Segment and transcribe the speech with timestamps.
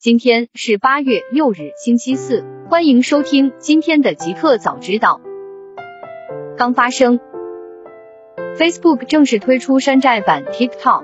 [0.00, 5.20] 今天是八月六日，星期四，欢迎收听今天的极客早知道。
[6.56, 7.18] 刚发生
[8.56, 11.02] ，Facebook 正式推出山寨版 TikTok。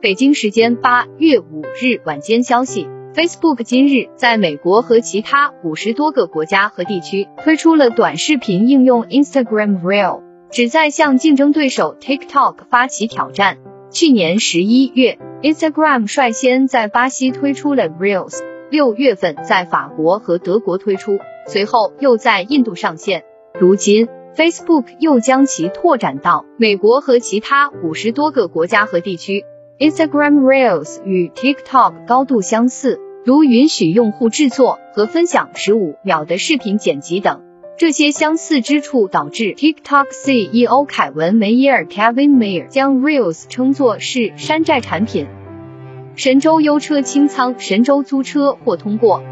[0.00, 13.58] 北京时间八月五日晚间消息，Facebook 今日在美国和其他五十多个国家和地区推出了短视频应用 Instagram Reel，旨在向竞争对手 TikTok 发起挑战。
[13.92, 15.18] 去年十一月。
[15.42, 18.38] Instagram 率先在巴西推出了 Reels，
[18.70, 23.24] 六月份在法国和德国推出，随后又在印度上线。
[23.60, 29.44] 如今，Facebook 又将其拓展到美国和其他五十多个国家和地区。
[29.78, 37.42] Instagram Reels 与 TikTok 高度相似，如允许用户制作和分享十五秒的视频剪辑等。
[37.82, 45.26] 这些相似之处导致 TikTok CEO 凯文梅耶尔 Kevin Mayer 将 Reels 称作是山寨产品。
[46.14, 49.24] 神州优车清仓神州租车或通过。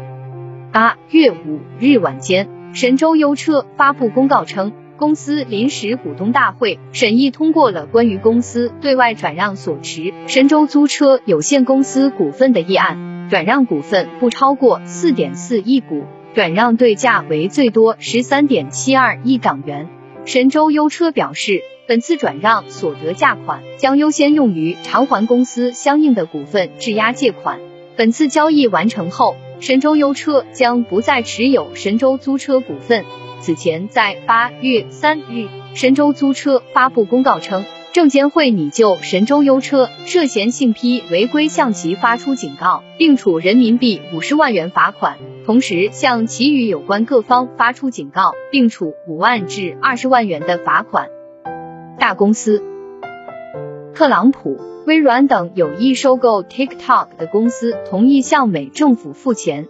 [0.73, 16.03] 八月五日晚间，神州优车发布公告称，公司临时股东大会审议通过了关于公司对外转让所持神州租车有限公司股份的议案，转让股份不超过四点四亿股。
[16.33, 19.89] 转让对价为最多十三点七二亿港元。
[20.25, 27.59] 神州优车表示，本次转让所得价款将优先用于偿还公司相应的股份质押借款。
[27.97, 33.03] 本次交易完成后，神州优车将不再持有神州租车股份。
[33.41, 37.65] 此前，在八月三日，神州租车发布公告称。
[37.91, 51.09] 证监会拟就神州优车涉嫌信披违规向其发出警告，并处人民币五十万元罚款，同时向其余有关各方发出警告，并处五万至二十万元的罚款。
[51.97, 52.63] 大公司，
[53.93, 59.67] 特朗普、微软等有意收购 TikTok 的公司同意向美政府付钱。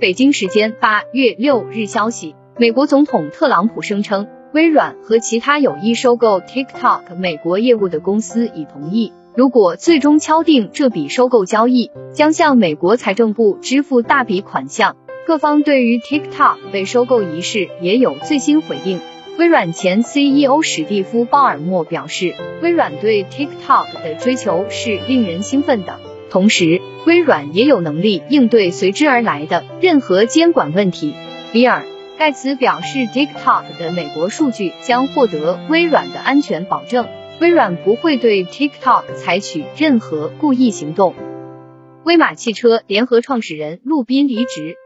[0.00, 4.26] 北京时间八月六日消息，美国总统特朗普声称。
[4.54, 14.96] 微软和其他有意收购 TikTok 美国业务的公司已同意，如果最终敲定这笔收购交易，将向美国财政部支付大笔款项。
[15.26, 19.00] 各方对于 TikTok 被收购一事也有最新回应。
[19.36, 25.98] 微软前 CEO 史蒂夫·鲍尔默表示，微软对 TikTok 的追求是令人兴奋的，
[26.30, 31.12] 同时微软也有能力应对随之而来的任何监管问题。
[31.52, 31.84] 比尔。
[32.16, 37.08] 盖茨表示，TikTok 的美国数据将获得微软的安全保证，
[37.40, 41.14] 微软不会对 TikTok 采取任何故意行动。
[42.04, 44.76] 威马汽车联合创始人陆斌离职。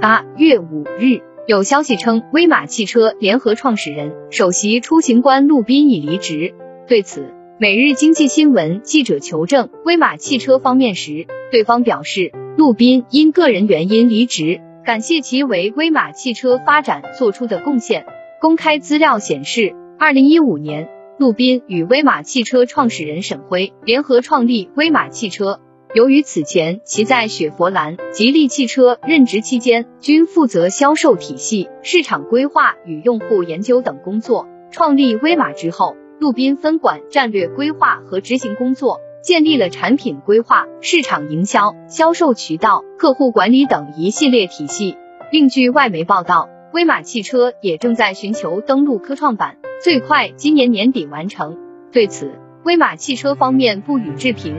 [0.00, 6.54] 八月五日，有消息称，威马汽车联合创始人、首席出行官陆斌已离职。
[6.86, 14.60] 对此，每日经济新闻记者求证威马汽车方面时，对方表示，陆斌因个人原因离职。
[14.84, 18.06] 感谢其为威马汽车发展做出的贡献。
[18.40, 25.60] 公开资料显示，二零一五年，陆斌与威马汽车创始人沈辉联合创立威马汽车。
[25.94, 39.00] 由于此前其在雪佛兰、吉利汽车任职期间均负责销售体系、市场规划与用户研究等工作，创立威马之后，陆斌分管战略规划和执行工作。
[39.22, 44.98] 建立了产品规划、市场营销、销售渠道、客户管理等一系列体系。
[45.32, 51.56] 另据外媒报道，威马汽车也正在寻求登陆科创板，最快今年年底完成。
[51.92, 52.32] 对此，
[52.64, 54.56] 威马汽车方面不予置评。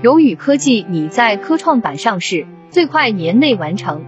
[0.00, 4.06] 柔宇科技拟在科创板上市，最快年内完成。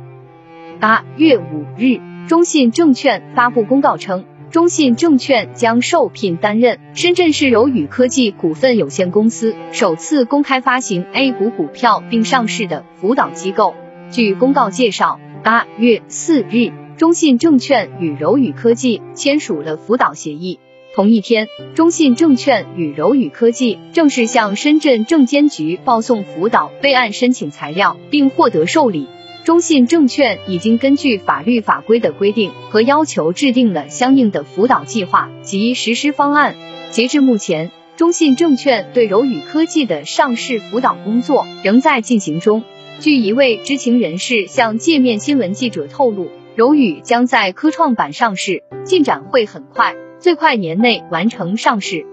[0.81, 4.25] 八月五日，中信证券发布公告称。
[4.51, 13.75] 中信证券将受聘担任深圳市柔宇科技股份有限公司首次公开发行 A 股股票并上市的辅导机构。
[14.11, 16.71] 据公告介绍，八月四日，
[17.03, 20.61] 中信证券与柔宇科技签署了辅导协议。
[20.95, 29.09] 同一天，中信证券与柔宇科技正式向深圳证监局报送辅导备案申请材料，并获得受理。
[29.43, 36.55] 中信证券已经根据法律法规的规定和要求制定了相应的辅导计划及实施方案。
[36.93, 42.63] 截至目前，中信证券对柔宇科技的上市辅导工作仍在进行中。
[43.01, 52.05] 据一位知情人士向界面新闻记者透露，柔宇将在科创板上市，进展会很快，最快年内完成上市。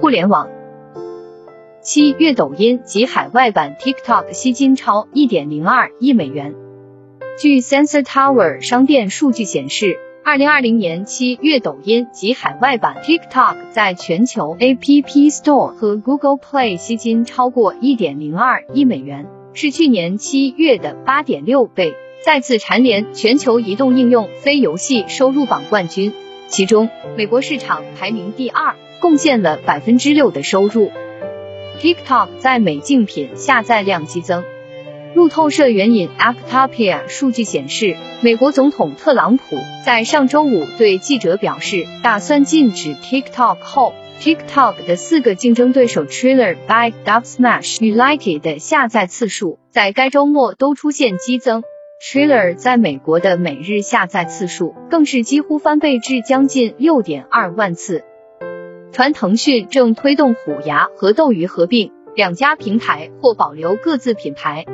[0.00, 0.48] 互联网。
[1.80, 6.52] 七月，抖音及海外版 TikTok 吸金超一点零二亿美元。
[7.38, 26.14] 据 Sensor Tower 商店数据显示，二零二零年七月，抖音及海外版 TikTok 在全球 App Store 和 Google Play 吸金超过一点零二亿美元，是去年七月的八点六倍，再次蝉联全球移动应用非游戏收入榜冠军。
[26.48, 26.88] 其中，
[27.18, 30.90] 美国市场排名第二，贡献了百分之六的收入。
[31.82, 34.42] TikTok 在美竞品下载量激增。
[35.14, 43.92] 路透社援引 Aptopia 数据显示，美国总统特朗普在上周五对记者表示，打算禁止 TikTok 后
[44.22, 51.62] ，TikTok 的四个竞争对手 Trailer、By、Dubsmash 与 Likee 的下载次数在该周末都出现激增。
[52.06, 58.04] Trailer 在美国的每日下载次数更是几乎翻倍至将近六点二万次。
[58.92, 64.66] 传腾讯正推动虎牙和斗鱼合并，两家平台或保留各自品牌。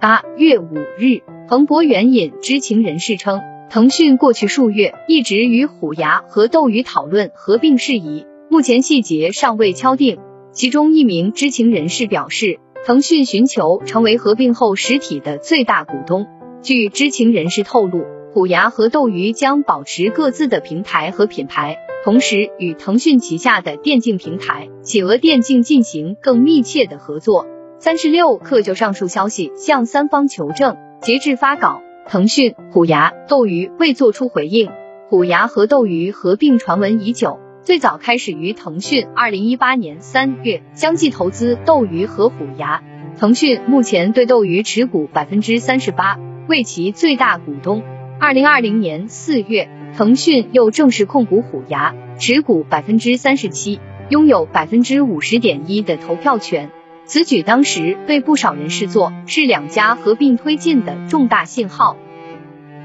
[0.00, 10.18] 八月五日，彭博援引知情人士称，腾讯过去数月一直与虎牙和斗鱼讨论合并事宜，目前细节尚未敲定。
[10.52, 16.26] 其中一名知情人士表示，腾讯寻求成为合并后实体的最大股东。
[16.62, 27.46] 据知情人士透露，虎牙和斗鱼将保持各自的平台和品牌，同时与腾讯旗下的电竞平台企鹅电竞进行更密切的合作。
[27.78, 34.70] 三十六氪就上述消息向三方求证，截至发稿，腾讯、虎牙、斗鱼未作出回应。
[35.08, 42.82] 虎牙和斗鱼合并传闻已久，最早开始于腾讯二零一八年三月相继投资斗鱼和虎牙。
[43.18, 47.82] 腾讯目前对斗鱼持股百分之三十八，为其最大股东。
[48.18, 56.70] 二零二零年四月，腾讯又正式控股虎牙，持股百分之三十七，拥有百分之五十点一的投票权。
[57.04, 61.96] 此举当时被不少人视作是两家合并推进的重大信号。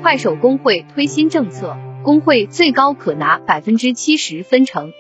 [0.02, 4.92] 快手工会推新政策，工会最高可拿百分之七十分成。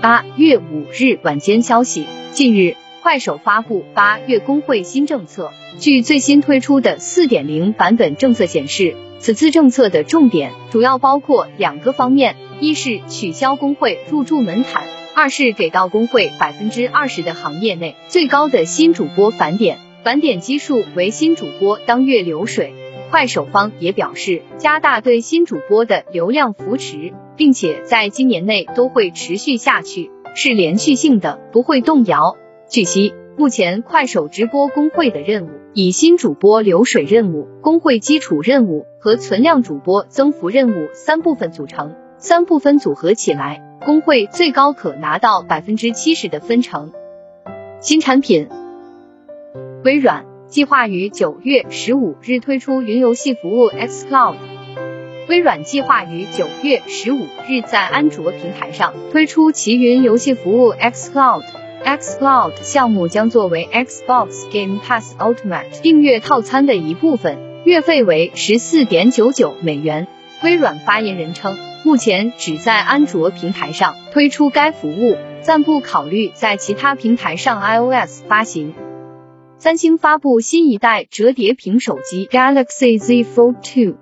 [0.00, 5.52] 八月五日晚间消息，近日快手发布八月工会新政策。
[5.78, 14.82] 据最新推出的四点零版本政策显示，此次政策的重点主要包括两个方面：一是取消工会入驻门槛。
[15.14, 22.74] 二是给到工会百分之二十的行业内最高的新主播返点，返点基数为新主播当月流水。
[23.12, 32.36] 快手方也表示，加大对新主播的流量扶持，并且在今年内都会持续下去，是连续性的，不会动摇。
[32.68, 43.62] 据悉，目前快手直播工会的任务以新主播流水任务、工会基础任务和存量主播增幅任务三部分组成，三部分组合起来。
[43.84, 46.92] 工会最高可拿到百分之七十的分成。
[47.80, 48.48] 新产品，
[49.84, 54.34] 微软计划于九月十五日推出云游戏服务 xCloud。
[55.28, 61.44] 微软计划于九月十五日在安卓平台上推出其云游戏服务 xCloud。
[61.86, 70.08] xCloud 项目将作为 Xbox Game Pass Ultimate 订阅套餐的一部分，月费为十四点九九美元。
[70.42, 71.56] 微软发言人称。
[71.84, 78.74] 目前只在安卓平台上推出该服务，暂不考虑在其他平台上 iOS 发行。
[79.58, 83.94] 三星发布新一代折叠屏手机 Galaxy Z Fold 2。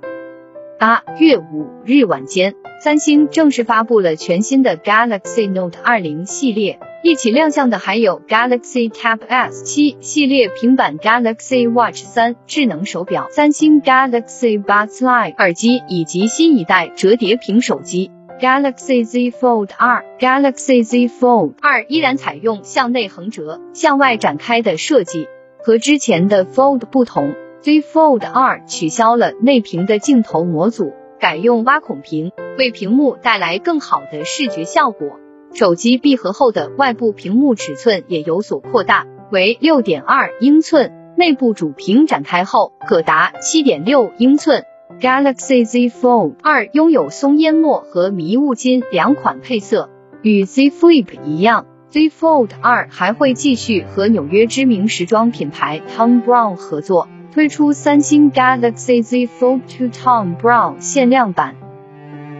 [0.78, 6.78] 八月五日晚间，三星正式发布了全新的 Galaxy Note 二零系列。
[7.06, 20.02] 一起亮相的还有 Galaxy Tab S 七系列平板、Galaxy Watch 三智能手表、三星 Galaxy Buds Live 耳机以及新一代折叠屏手机 Galaxy Z Fold 二。
[20.18, 25.28] Galaxy Z Fold 二依然采用向内横折、向外展开的设计，
[25.62, 35.18] 和之前的 Fold 不同，Z Fold 二取消了内屏的镜头模组，改用挖孔屏，为屏幕带来更好的视觉效果。
[35.54, 44.64] 手机闭合后的外部屏幕尺寸也有所扩大，为六点二英寸，内部主屏展开后可达七点六英寸。
[45.00, 49.90] Galaxy Z Fold 二拥有松烟墨和迷雾金两款配色，
[50.22, 61.54] 与 Z Flip 一样，Z Fold 二还会继续和纽约知名时装品牌 Tom Brown 合作，推出三星 Galaxy Z Fold 2 Tom Brown 限量版。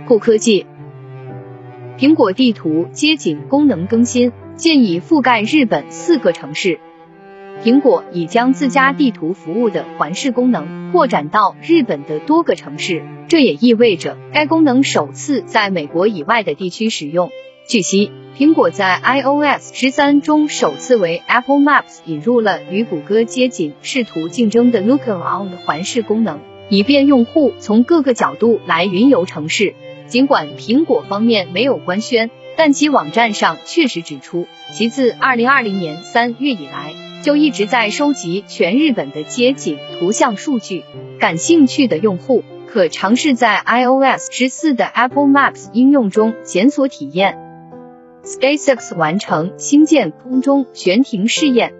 [0.09, 0.67] 酷科技。
[1.97, 6.81] 苹果地图街景功能更新，建议覆盖日本四个城市。
[7.63, 17.31] 苹果已将自家地图服务的环视功能扩展到日本的多个城市，这也意味着该功能首次在美国以外的地区使用。
[17.69, 29.75] 据悉，苹果在 iOS 十三中首次为 Apple Maps 引入了与谷歌街景视图竞争的 Look Around 环视功能，以便用户从各个角度来云游城市。
[30.15, 36.95] 尽管苹果方面没有官宣，但其网站上确实指出，其自二零二零年三月以来，
[37.25, 40.85] 就一直在收集全日本的街景图像数据。
[41.19, 47.37] 感兴趣的用户可尝试在 iOS 十四的 Apple Maps 应用中检索体验。
[48.23, 51.75] SpaceX 完成星舰空中悬停试验。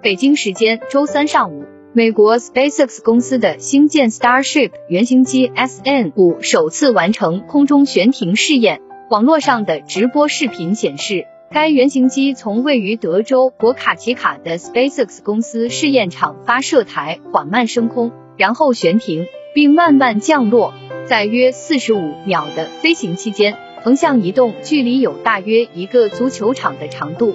[0.00, 8.82] 北京时间周三上午，美国 SpaceX 公司的星舰 Starship 原型机 SN 五首次完成空中悬停试验。
[9.08, 19.24] 网络上的直播视频显示，该原型机从位于德州博卡奇卡的 SpaceX 公司试验场发射台缓慢升空，然后悬停，
[19.54, 20.74] 并慢慢降落。
[21.06, 23.56] 在约四十五秒的飞行期间。
[23.82, 27.34] 横向移动距离有大约一个足球场的长度。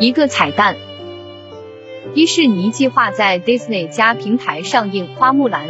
[0.00, 0.74] 一个彩蛋：
[2.12, 5.68] 迪士尼计划在 Disney 加平台上映《花木兰》。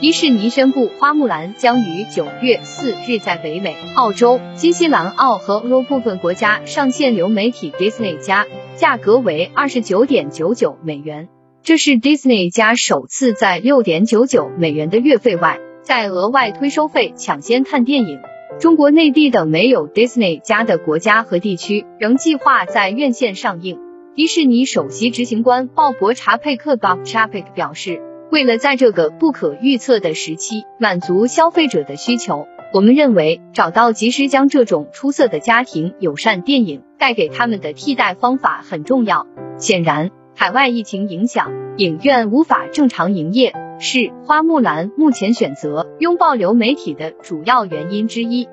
[0.00, 11.28] 迪士尼宣布，《花木兰》将于九月四日在北美、澳洲、新西兰澳和欧部分国家上线流媒体 Disney 加，价格为二十九点九九美元。
[11.62, 18.18] 这是 Disney 加首次在六点九九美元的月费外，再额外推收费抢先看电影。
[18.58, 23.78] 中国内地等没有 Disney 加的国家和地区仍计划在院线上映。
[24.16, 39.26] 迪士尼首席执行官鲍勃·查佩克 （Bob Chapek） 表示，为了在这个不可预测的时期满足消费者的需求，我们认为找到及时将这种出色的家庭友善电影带给他们的替代方法很重要。
[39.58, 43.52] 显然，海外疫情影响，影院无法正常营业。
[43.80, 48.46] 是花木兰目前选择拥抱流媒体的主要原因之一。